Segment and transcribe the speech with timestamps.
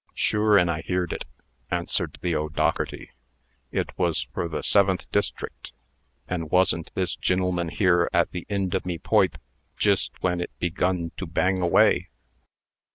[0.15, 1.25] "Shure, an' I heerd it,"
[1.69, 3.11] answered the O'Dougherty.
[3.71, 5.73] "It was fur the Seventh District.
[6.27, 9.37] An' wasn't this gin'leman here at the ind o' me poipe,
[9.77, 12.09] jist when it begun to bang away?"